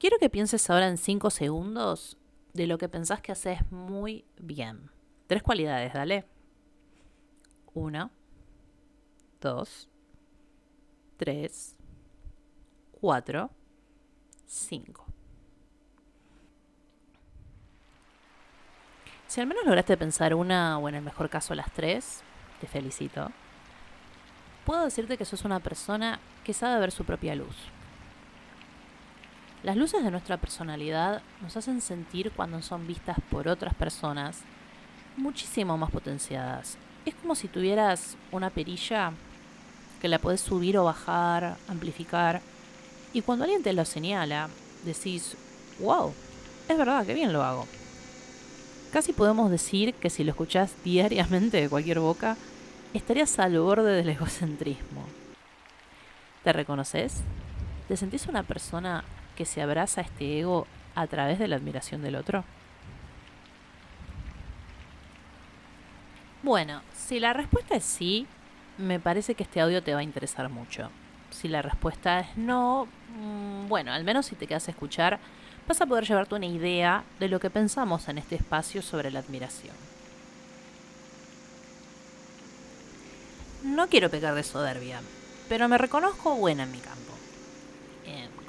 Quiero 0.00 0.16
que 0.18 0.30
pienses 0.30 0.70
ahora 0.70 0.88
en 0.88 0.96
5 0.96 1.28
segundos 1.28 2.16
de 2.54 2.66
lo 2.66 2.78
que 2.78 2.88
pensás 2.88 3.20
que 3.20 3.32
haces 3.32 3.70
muy 3.70 4.24
bien. 4.38 4.90
Tres 5.26 5.42
cualidades, 5.42 5.92
dale. 5.92 6.24
Una, 7.74 8.10
dos, 9.42 9.90
tres, 11.18 11.76
cuatro, 12.92 13.50
cinco. 14.46 15.04
Si 19.26 19.42
al 19.42 19.46
menos 19.46 19.66
lograste 19.66 19.98
pensar 19.98 20.34
una 20.34 20.78
o 20.78 20.88
en 20.88 20.94
el 20.94 21.02
mejor 21.02 21.28
caso 21.28 21.54
las 21.54 21.70
tres, 21.72 22.22
te 22.58 22.66
felicito. 22.66 23.30
Puedo 24.64 24.82
decirte 24.82 25.18
que 25.18 25.26
sos 25.26 25.44
una 25.44 25.60
persona 25.60 26.20
que 26.42 26.54
sabe 26.54 26.80
ver 26.80 26.90
su 26.90 27.04
propia 27.04 27.34
luz. 27.34 27.54
Las 29.62 29.76
luces 29.76 30.02
de 30.02 30.10
nuestra 30.10 30.38
personalidad 30.38 31.20
nos 31.42 31.54
hacen 31.54 31.82
sentir 31.82 32.30
cuando 32.30 32.62
son 32.62 32.86
vistas 32.86 33.18
por 33.30 33.46
otras 33.46 33.74
personas 33.74 34.38
muchísimo 35.18 35.76
más 35.76 35.90
potenciadas. 35.90 36.78
Es 37.04 37.14
como 37.14 37.34
si 37.34 37.46
tuvieras 37.46 38.16
una 38.32 38.48
perilla 38.48 39.12
que 40.00 40.08
la 40.08 40.18
podés 40.18 40.40
subir 40.40 40.78
o 40.78 40.84
bajar, 40.84 41.58
amplificar, 41.68 42.40
y 43.12 43.20
cuando 43.20 43.44
alguien 43.44 43.62
te 43.62 43.74
lo 43.74 43.84
señala, 43.84 44.48
decís, 44.84 45.36
wow, 45.78 46.14
es 46.66 46.78
verdad, 46.78 47.04
que 47.04 47.12
bien 47.12 47.32
lo 47.32 47.42
hago. 47.42 47.66
Casi 48.92 49.12
podemos 49.12 49.50
decir 49.50 49.92
que 49.92 50.08
si 50.08 50.24
lo 50.24 50.30
escuchás 50.30 50.72
diariamente 50.84 51.60
de 51.60 51.68
cualquier 51.68 52.00
boca, 52.00 52.38
estarías 52.94 53.38
al 53.38 53.58
borde 53.58 53.94
del 53.94 54.08
egocentrismo. 54.08 55.04
¿Te 56.44 56.54
reconoces? 56.54 57.16
¿Te 57.88 57.98
sentís 57.98 58.26
una 58.26 58.42
persona 58.42 59.04
que 59.40 59.46
se 59.46 59.62
abraza 59.62 60.02
este 60.02 60.40
ego 60.40 60.66
a 60.94 61.06
través 61.06 61.38
de 61.38 61.48
la 61.48 61.56
admiración 61.56 62.02
del 62.02 62.16
otro? 62.16 62.44
Bueno, 66.42 66.82
si 66.94 67.18
la 67.20 67.32
respuesta 67.32 67.74
es 67.74 67.84
sí, 67.84 68.26
me 68.76 69.00
parece 69.00 69.34
que 69.34 69.44
este 69.44 69.62
audio 69.62 69.82
te 69.82 69.94
va 69.94 70.00
a 70.00 70.02
interesar 70.02 70.50
mucho. 70.50 70.90
Si 71.30 71.48
la 71.48 71.62
respuesta 71.62 72.20
es 72.20 72.36
no, 72.36 72.86
mm, 73.16 73.68
bueno, 73.68 73.92
al 73.92 74.04
menos 74.04 74.26
si 74.26 74.36
te 74.36 74.46
quedas 74.46 74.68
a 74.68 74.72
escuchar, 74.72 75.18
vas 75.66 75.80
a 75.80 75.86
poder 75.86 76.04
llevarte 76.04 76.34
una 76.34 76.44
idea 76.44 77.04
de 77.18 77.28
lo 77.28 77.40
que 77.40 77.48
pensamos 77.48 78.08
en 78.08 78.18
este 78.18 78.34
espacio 78.34 78.82
sobre 78.82 79.10
la 79.10 79.20
admiración. 79.20 79.74
No 83.64 83.88
quiero 83.88 84.10
pecar 84.10 84.34
de 84.34 84.42
soberbia, 84.42 85.00
pero 85.48 85.66
me 85.66 85.78
reconozco 85.78 86.34
buena 86.34 86.64
en 86.64 86.72
mi 86.72 86.78
campo. 86.80 87.09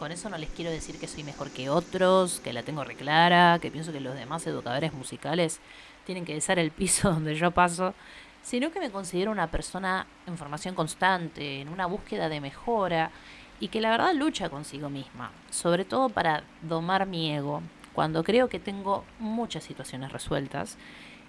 Con 0.01 0.11
eso 0.11 0.31
no 0.31 0.39
les 0.39 0.49
quiero 0.49 0.71
decir 0.71 0.97
que 0.97 1.07
soy 1.07 1.23
mejor 1.23 1.51
que 1.51 1.69
otros, 1.69 2.39
que 2.39 2.53
la 2.53 2.63
tengo 2.63 2.83
reclara, 2.83 3.59
que 3.61 3.69
pienso 3.69 3.91
que 3.91 3.99
los 3.99 4.15
demás 4.15 4.47
educadores 4.47 4.93
musicales 4.93 5.59
tienen 6.07 6.25
que 6.25 6.33
besar 6.33 6.57
el 6.57 6.71
piso 6.71 7.11
donde 7.13 7.35
yo 7.35 7.51
paso, 7.51 7.93
sino 8.41 8.71
que 8.71 8.79
me 8.79 8.89
considero 8.89 9.29
una 9.29 9.51
persona 9.51 10.07
en 10.25 10.39
formación 10.39 10.73
constante, 10.73 11.61
en 11.61 11.69
una 11.69 11.85
búsqueda 11.85 12.29
de 12.29 12.41
mejora 12.41 13.11
y 13.59 13.67
que 13.67 13.79
la 13.79 13.91
verdad 13.91 14.15
lucha 14.15 14.49
consigo 14.49 14.89
misma, 14.89 15.29
sobre 15.51 15.85
todo 15.85 16.09
para 16.09 16.41
domar 16.63 17.05
mi 17.05 17.31
ego, 17.31 17.61
cuando 17.93 18.23
creo 18.23 18.49
que 18.49 18.57
tengo 18.57 19.05
muchas 19.19 19.63
situaciones 19.63 20.11
resueltas 20.11 20.79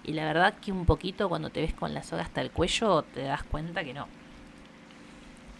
y 0.03 0.13
la 0.13 0.25
verdad 0.25 0.55
que 0.55 0.71
un 0.71 0.87
poquito 0.87 1.29
cuando 1.29 1.51
te 1.51 1.61
ves 1.61 1.75
con 1.75 1.93
la 1.93 2.01
soga 2.01 2.23
hasta 2.23 2.41
el 2.41 2.49
cuello 2.49 3.03
te 3.03 3.21
das 3.21 3.43
cuenta 3.43 3.83
que 3.83 3.93
no. 3.93 4.22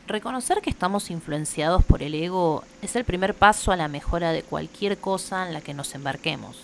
Reconocer 0.06 0.62
que 0.62 0.70
estamos 0.70 1.10
influenciados 1.10 1.84
por 1.86 2.04
el 2.04 2.14
ego 2.14 2.64
es 2.82 2.96
el 2.98 3.06
primer 3.06 3.34
paso 3.34 3.72
a 3.72 3.78
la 3.78 3.88
mejora 3.88 4.34
de 4.34 4.44
cualquier 4.44 4.98
cosa 4.98 5.48
en 5.48 5.54
la 5.54 5.62
que 5.62 5.74
nos 5.74 5.96
embarquemos. 5.96 6.58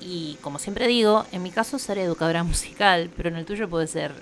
Y 0.00 0.36
como 0.40 0.58
siempre 0.58 0.88
digo, 0.88 1.26
en 1.30 1.44
mi 1.44 1.52
caso 1.52 1.78
ser 1.78 1.98
educadora 1.98 2.42
musical, 2.44 3.08
pero 3.16 3.28
en 3.28 3.36
el 3.36 3.46
tuyo 3.46 3.68
puede 3.68 3.86
ser 3.86 4.12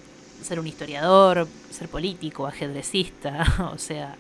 ser 0.43 0.61
un 0.61 0.67
historiador, 0.67 1.49
ser 1.71 1.89
político, 1.89 2.47
ajedrecista, 2.47 3.71
o 3.75 3.79
sea, 3.79 4.17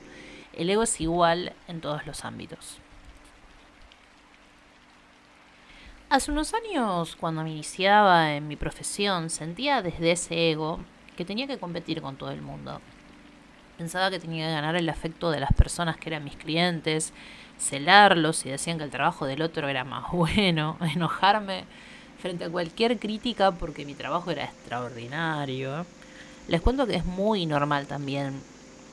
el 0.52 0.68
ego 0.70 0.82
es 0.82 1.00
igual 1.00 1.52
en 1.68 1.80
todos 1.80 2.06
los 2.06 2.24
ámbitos. 2.24 2.78
Hace 6.10 6.32
unos 6.32 6.54
años, 6.54 7.14
cuando 7.16 7.42
me 7.44 7.50
iniciaba 7.50 8.34
en 8.34 8.48
mi 8.48 8.56
profesión, 8.56 9.28
sentía 9.28 9.82
desde 9.82 10.10
ese 10.12 10.50
ego 10.50 10.80
que 11.16 11.24
tenía 11.26 11.46
que 11.46 11.58
competir 11.58 12.00
con 12.00 12.16
todo 12.16 12.30
el 12.30 12.40
mundo. 12.40 12.80
Pensaba 13.78 14.10
que 14.10 14.18
tenía 14.18 14.48
que 14.48 14.52
ganar 14.52 14.74
el 14.74 14.88
afecto 14.88 15.30
de 15.30 15.38
las 15.38 15.52
personas 15.52 15.96
que 15.96 16.08
eran 16.08 16.24
mis 16.24 16.34
clientes, 16.34 17.12
celarlos 17.60 18.44
y 18.44 18.50
decían 18.50 18.76
que 18.76 18.82
el 18.84 18.90
trabajo 18.90 19.24
del 19.24 19.40
otro 19.40 19.68
era 19.68 19.84
más 19.84 20.04
bueno, 20.12 20.76
enojarme 20.80 21.64
frente 22.20 22.44
a 22.44 22.50
cualquier 22.50 22.98
crítica 22.98 23.52
porque 23.52 23.86
mi 23.86 23.94
trabajo 23.94 24.32
era 24.32 24.44
extraordinario. 24.44 25.86
Les 26.48 26.60
cuento 26.60 26.88
que 26.88 26.96
es 26.96 27.04
muy 27.04 27.46
normal 27.46 27.86
también 27.86 28.40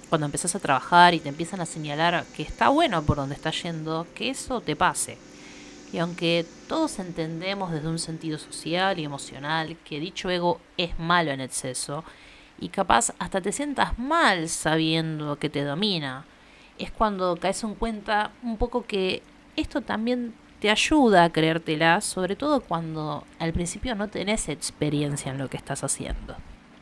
cuando 0.09 0.25
empezás 0.25 0.53
a 0.53 0.59
trabajar 0.59 1.15
y 1.15 1.19
te 1.19 1.29
empiezan 1.29 1.61
a 1.61 1.65
señalar 1.65 2.23
que 2.35 2.43
está 2.43 2.69
bueno 2.69 3.01
por 3.01 3.17
donde 3.17 3.33
estás 3.33 3.63
yendo, 3.63 4.05
que 4.13 4.29
eso 4.29 4.61
te 4.61 4.75
pase. 4.75 5.17
Y 5.91 5.97
aunque 5.97 6.45
todos 6.67 6.99
entendemos 6.99 7.71
desde 7.71 7.87
un 7.87 7.97
sentido 7.97 8.37
social 8.37 8.99
y 8.99 9.05
emocional 9.05 9.77
que 9.83 9.99
dicho 9.99 10.29
ego 10.29 10.59
es 10.77 10.99
malo 10.99 11.31
en 11.31 11.41
exceso, 11.41 12.03
y 12.59 12.69
capaz 12.69 13.13
hasta 13.19 13.41
te 13.41 13.51
sientas 13.51 13.97
mal 13.99 14.49
sabiendo 14.49 15.37
que 15.37 15.49
te 15.49 15.63
domina, 15.63 16.25
es 16.77 16.91
cuando 16.91 17.35
caes 17.37 17.63
en 17.63 17.75
cuenta 17.75 18.31
un 18.43 18.57
poco 18.57 18.85
que 18.85 19.23
esto 19.55 19.81
también 19.81 20.33
te 20.59 20.69
ayuda 20.69 21.23
a 21.23 21.31
creértela, 21.31 22.01
sobre 22.01 22.35
todo 22.35 22.61
cuando 22.61 23.25
al 23.39 23.53
principio 23.53 23.95
no 23.95 24.07
tenés 24.07 24.49
experiencia 24.49 25.31
en 25.31 25.37
lo 25.37 25.49
que 25.49 25.57
estás 25.57 25.83
haciendo 25.83 26.35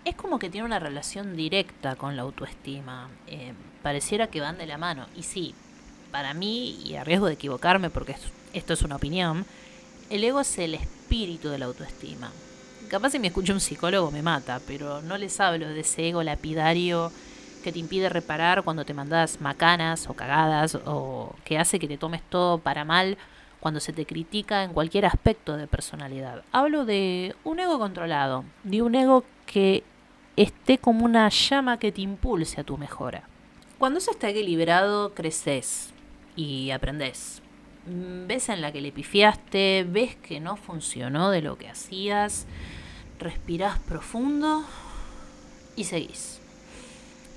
es 0.05 0.15
como 0.15 0.39
que 0.39 0.49
tiene 0.49 0.65
una 0.65 0.79
relación 0.79 1.35
directa 1.35 1.95
con 1.95 2.15
la 2.15 2.23
autoestima. 2.23 3.09
Eh, 3.27 3.53
pareciera 3.81 4.27
que 4.27 4.41
van 4.41 4.57
de 4.57 4.65
la 4.65 4.77
mano. 4.77 5.07
Y 5.15 5.23
sí, 5.23 5.55
para 6.11 6.33
mí, 6.33 6.81
y 6.83 6.95
a 6.95 7.03
riesgo 7.03 7.27
de 7.27 7.33
equivocarme 7.33 7.89
porque 7.89 8.15
esto 8.53 8.73
es 8.73 8.81
una 8.81 8.97
opinión, 8.97 9.45
el 10.09 10.23
ego 10.23 10.41
es 10.41 10.57
el 10.59 10.75
espíritu 10.75 11.49
de 11.49 11.57
la 11.57 11.65
autoestima. 11.65 12.31
Capaz 12.89 13.11
si 13.11 13.19
me 13.19 13.27
escucha 13.27 13.53
un 13.53 13.59
psicólogo 13.59 14.11
me 14.11 14.21
mata, 14.21 14.59
pero 14.67 15.01
no 15.01 15.17
les 15.17 15.39
hablo 15.39 15.67
de 15.67 15.79
ese 15.79 16.09
ego 16.09 16.21
lapidario 16.21 17.11
que 17.63 17.71
te 17.71 17.79
impide 17.79 18.09
reparar 18.09 18.63
cuando 18.63 18.85
te 18.85 18.93
mandas 18.93 19.41
macanas 19.41 20.07
o 20.09 20.13
cagadas 20.13 20.77
o 20.85 21.35
que 21.43 21.57
hace 21.57 21.79
que 21.79 21.87
te 21.87 21.97
tomes 21.97 22.21
todo 22.29 22.59
para 22.59 22.85
mal 22.85 23.17
cuando 23.59 23.79
se 23.79 23.93
te 23.93 24.05
critica 24.05 24.63
en 24.63 24.73
cualquier 24.73 25.05
aspecto 25.05 25.55
de 25.55 25.67
personalidad. 25.67 26.43
Hablo 26.51 26.85
de 26.85 27.35
un 27.43 27.59
ego 27.59 27.79
controlado, 27.79 28.43
de 28.63 28.81
un 28.81 28.93
ego 28.93 29.23
que 29.45 29.83
esté 30.35 30.77
como 30.77 31.05
una 31.05 31.29
llama 31.29 31.79
que 31.79 31.91
te 31.91 32.01
impulse 32.01 32.59
a 32.59 32.63
tu 32.63 32.77
mejora. 32.77 33.23
Cuando 33.77 33.99
eso 33.99 34.11
está 34.11 34.29
equilibrado, 34.29 35.13
creces 35.13 35.93
y 36.35 36.71
aprendes. 36.71 37.42
Mm, 37.85 38.27
ves 38.27 38.49
en 38.49 38.61
la 38.61 38.71
que 38.71 38.81
le 38.81 38.91
pifiaste, 38.91 39.85
ves 39.87 40.15
que 40.15 40.39
no 40.39 40.55
funcionó 40.55 41.31
de 41.31 41.41
lo 41.41 41.57
que 41.57 41.67
hacías, 41.67 42.45
respirás 43.19 43.79
profundo 43.79 44.63
y 45.75 45.83
seguís. 45.83 46.39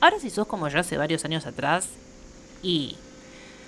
Ahora 0.01 0.21
si 0.21 0.31
sos 0.31 0.47
como 0.47 0.69
yo 0.69 0.79
hace 0.79 0.97
varios 0.97 1.25
años 1.25 1.47
atrás, 1.47 1.91
y 2.63 2.97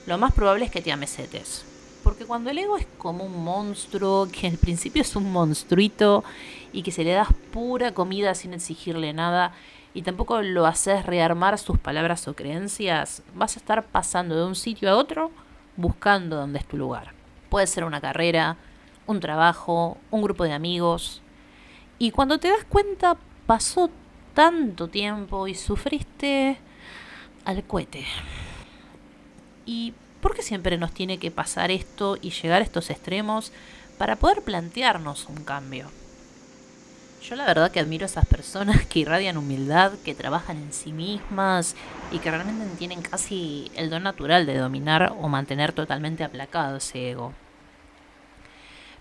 lo 0.07 0.19
más 0.19 0.33
probable 0.33 0.67
es 0.67 0.71
que 0.71 0.81
te 0.81 0.93
amesetes. 0.93 1.65
Porque 2.05 2.27
cuando 2.27 2.51
el 2.51 2.59
ego 2.59 2.77
es 2.77 2.87
como 2.97 3.25
un 3.25 3.45
monstruo, 3.45 4.29
que 4.31 4.47
al 4.47 4.57
principio 4.57 5.03
es 5.03 5.17
un 5.17 5.31
monstruito 5.33 6.25
y 6.73 6.83
que 6.83 6.93
se 6.93 7.05
le 7.05 7.13
das 7.13 7.29
pura 7.53 7.93
comida 7.93 8.35
sin 8.35 8.55
exigirle 8.55 9.13
nada 9.13 9.53
y 9.95 10.03
tampoco 10.03 10.43
lo 10.43 10.65
haces 10.67 11.05
rearmar 11.05 11.59
sus 11.59 11.79
palabras 11.79 12.29
o 12.29 12.35
creencias, 12.35 13.23
vas 13.35 13.57
a 13.57 13.59
estar 13.59 13.85
pasando 13.85 14.37
de 14.37 14.45
un 14.45 14.55
sitio 14.55 14.91
a 14.91 14.97
otro 14.97 15.33
buscando 15.79 16.37
dónde 16.37 16.59
es 16.59 16.67
tu 16.67 16.77
lugar. 16.77 17.13
Puede 17.49 17.67
ser 17.67 17.85
una 17.85 18.03
carrera, 18.03 18.57
un 19.07 19.21
trabajo, 19.21 19.97
un 20.11 20.23
grupo 20.23 20.45
de 20.45 20.53
amigos. 20.53 21.23
Y 21.99 22.11
cuando 22.11 22.39
te 22.39 22.49
das 22.49 22.65
cuenta, 22.69 23.17
pasó 23.47 23.89
tanto 24.35 24.89
tiempo 24.89 25.49
y 25.49 25.55
sufriste 25.55 26.59
al 27.45 27.65
cohete. 27.65 28.05
¿Y 29.65 29.95
por 30.21 30.35
qué 30.35 30.43
siempre 30.43 30.77
nos 30.77 30.93
tiene 30.93 31.19
que 31.19 31.31
pasar 31.31 31.71
esto 31.71 32.19
y 32.21 32.31
llegar 32.31 32.61
a 32.61 32.65
estos 32.65 32.91
extremos 32.91 33.53
para 33.97 34.17
poder 34.17 34.43
plantearnos 34.43 35.27
un 35.29 35.45
cambio? 35.45 35.91
Yo 37.23 37.35
la 37.35 37.47
verdad 37.47 37.71
que 37.71 37.81
admiro 37.81 38.05
a 38.05 38.07
esas 38.07 38.27
personas 38.27 38.87
que 38.87 39.01
irradian 39.01 39.37
humildad, 39.37 39.93
que 40.05 40.15
trabajan 40.15 40.57
en 40.57 40.73
sí 40.73 40.93
mismas 40.93 41.75
y 42.13 42.19
que 42.19 42.31
realmente 42.31 42.65
tienen 42.77 43.03
casi 43.03 43.71
el 43.75 43.91
don 43.91 44.05
natural 44.05 44.47
de 44.47 44.57
dominar 44.57 45.13
o 45.21 45.29
mantener 45.29 45.73
totalmente 45.73 46.23
aplacado 46.23 46.77
ese 46.77 47.11
ego. 47.11 47.33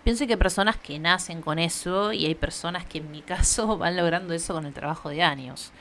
Pienso 0.03 0.25
que 0.25 0.33
hay 0.33 0.37
personas 0.37 0.77
que 0.77 0.99
nacen 0.99 1.41
con 1.41 1.59
eso 1.59 2.11
y 2.11 2.25
hay 2.25 2.33
personas 2.33 2.85
que 2.85 2.97
en 2.99 3.11
mi 3.11 3.21
caso 3.21 3.77
van 3.77 3.95
logrando 3.95 4.33
eso 4.33 4.53
con 4.53 4.65
el 4.65 4.73
trabajo 4.73 5.09
de 5.09 5.21
años. 5.21 5.71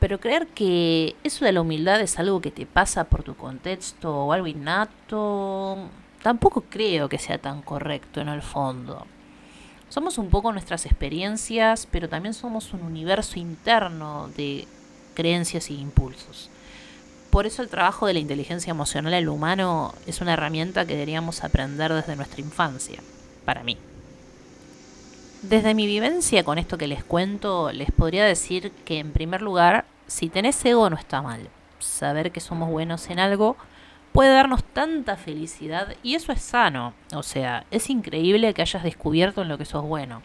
Pero 0.00 0.18
creer 0.18 0.48
que 0.48 1.14
eso 1.22 1.44
de 1.44 1.52
la 1.52 1.60
humildad 1.60 2.00
es 2.00 2.18
algo 2.18 2.40
que 2.40 2.50
te 2.50 2.66
pasa 2.66 3.04
por 3.04 3.22
tu 3.22 3.36
contexto 3.36 4.24
o 4.24 4.32
algo 4.32 4.46
innato, 4.46 5.78
tampoco 6.22 6.62
creo 6.62 7.08
que 7.08 7.18
sea 7.18 7.38
tan 7.38 7.62
correcto 7.62 8.20
en 8.20 8.28
el 8.28 8.42
fondo. 8.42 9.06
Somos 9.90 10.18
un 10.18 10.30
poco 10.30 10.52
nuestras 10.52 10.86
experiencias, 10.86 11.88
pero 11.90 12.08
también 12.08 12.32
somos 12.32 12.72
un 12.72 12.82
universo 12.82 13.40
interno 13.40 14.30
de 14.36 14.68
creencias 15.14 15.68
y 15.68 15.80
impulsos. 15.80 16.48
Por 17.30 17.44
eso 17.44 17.60
el 17.60 17.68
trabajo 17.68 18.06
de 18.06 18.12
la 18.14 18.20
inteligencia 18.20 18.70
emocional 18.70 19.14
el 19.14 19.28
humano 19.28 19.92
es 20.06 20.20
una 20.20 20.34
herramienta 20.34 20.86
que 20.86 20.94
deberíamos 20.94 21.42
aprender 21.42 21.92
desde 21.92 22.14
nuestra 22.14 22.40
infancia, 22.40 23.00
para 23.44 23.64
mí. 23.64 23.76
Desde 25.42 25.74
mi 25.74 25.86
vivencia 25.86 26.44
con 26.44 26.58
esto 26.58 26.78
que 26.78 26.86
les 26.86 27.02
cuento, 27.02 27.72
les 27.72 27.90
podría 27.90 28.24
decir 28.24 28.70
que 28.84 29.00
en 29.00 29.10
primer 29.10 29.42
lugar, 29.42 29.86
si 30.06 30.28
tenés 30.28 30.64
ego 30.64 30.88
no 30.88 30.96
está 30.96 31.20
mal. 31.20 31.48
Saber 31.80 32.30
que 32.30 32.40
somos 32.40 32.70
buenos 32.70 33.10
en 33.10 33.18
algo 33.18 33.56
puede 34.12 34.34
darnos 34.34 34.64
tanta 34.64 35.16
felicidad 35.16 35.94
y 36.02 36.14
eso 36.14 36.32
es 36.32 36.40
sano. 36.40 36.94
O 37.14 37.22
sea, 37.22 37.64
es 37.70 37.90
increíble 37.90 38.52
que 38.54 38.62
hayas 38.62 38.82
descubierto 38.82 39.42
en 39.42 39.48
lo 39.48 39.58
que 39.58 39.64
sos 39.64 39.84
bueno. 39.84 40.22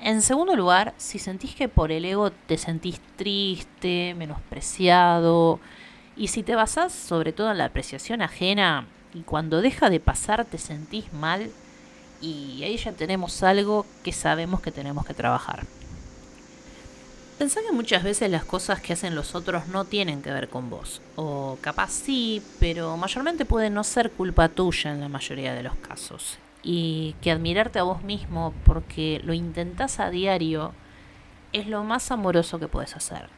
En 0.00 0.22
segundo 0.22 0.56
lugar, 0.56 0.94
si 0.96 1.18
sentís 1.18 1.54
que 1.54 1.68
por 1.68 1.92
el 1.92 2.06
ego 2.06 2.30
te 2.30 2.56
sentís 2.56 3.00
triste, 3.16 4.14
menospreciado, 4.16 5.60
y 6.16 6.28
si 6.28 6.42
te 6.42 6.54
basás 6.54 6.92
sobre 6.92 7.32
todo 7.32 7.50
en 7.50 7.58
la 7.58 7.66
apreciación 7.66 8.22
ajena, 8.22 8.86
y 9.12 9.20
cuando 9.22 9.60
deja 9.60 9.90
de 9.90 10.00
pasar 10.00 10.46
te 10.46 10.56
sentís 10.56 11.12
mal, 11.12 11.50
y 12.22 12.62
ahí 12.64 12.78
ya 12.78 12.92
tenemos 12.92 13.42
algo 13.42 13.84
que 14.02 14.12
sabemos 14.12 14.60
que 14.60 14.70
tenemos 14.70 15.04
que 15.04 15.14
trabajar. 15.14 15.66
Pensá 17.40 17.62
que 17.66 17.72
muchas 17.72 18.02
veces 18.02 18.30
las 18.30 18.44
cosas 18.44 18.82
que 18.82 18.92
hacen 18.92 19.14
los 19.14 19.34
otros 19.34 19.66
no 19.68 19.86
tienen 19.86 20.20
que 20.20 20.30
ver 20.30 20.50
con 20.50 20.68
vos, 20.68 21.00
o 21.16 21.56
capaz 21.62 21.88
sí, 21.88 22.42
pero 22.58 22.98
mayormente 22.98 23.46
puede 23.46 23.70
no 23.70 23.82
ser 23.82 24.10
culpa 24.10 24.50
tuya 24.50 24.92
en 24.92 25.00
la 25.00 25.08
mayoría 25.08 25.54
de 25.54 25.62
los 25.62 25.74
casos, 25.76 26.38
y 26.62 27.14
que 27.22 27.30
admirarte 27.30 27.78
a 27.78 27.84
vos 27.84 28.02
mismo 28.02 28.52
porque 28.66 29.22
lo 29.24 29.32
intentás 29.32 30.00
a 30.00 30.10
diario 30.10 30.74
es 31.54 31.66
lo 31.66 31.82
más 31.82 32.10
amoroso 32.10 32.58
que 32.58 32.68
puedes 32.68 32.94
hacer. 32.94 33.30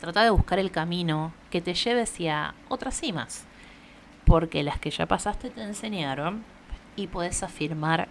Trata 0.00 0.22
de 0.22 0.30
buscar 0.30 0.60
el 0.60 0.70
camino 0.70 1.32
que 1.50 1.60
te 1.60 1.74
lleve 1.74 2.02
hacia 2.02 2.54
otras 2.68 3.00
cimas, 3.00 3.46
porque 4.24 4.62
las 4.62 4.78
que 4.78 4.92
ya 4.92 5.06
pasaste 5.06 5.50
te 5.50 5.64
enseñaron 5.64 6.44
y 6.94 7.08
puedes 7.08 7.42
afirmar 7.42 8.06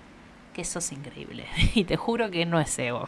que 0.54 0.66
sos 0.66 0.92
increíble. 0.92 1.46
Y 1.76 1.86
te 1.86 1.96
juro 1.96 2.30
que 2.30 2.46
no 2.46 2.60
es 2.60 2.78
ego. 2.78 3.08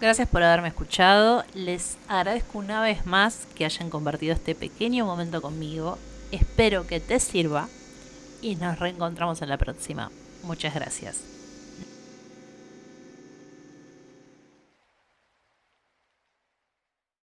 Gracias 0.00 0.28
por 0.28 0.42
haberme 0.42 0.68
escuchado. 0.68 1.44
Les 1.54 1.96
agradezco 2.08 2.58
una 2.58 2.82
vez 2.82 3.06
más 3.06 3.46
que 3.54 3.64
hayan 3.64 3.90
compartido 3.90 4.34
este 4.34 4.54
pequeño 4.54 5.06
momento 5.06 5.40
conmigo. 5.40 5.98
Espero 6.30 6.86
que 6.86 7.00
te 7.00 7.20
sirva 7.20 7.68
y 8.42 8.56
nos 8.56 8.78
reencontramos 8.78 9.40
en 9.42 9.48
la 9.48 9.56
próxima. 9.56 10.10
Muchas 10.42 10.74
gracias. 10.74 11.33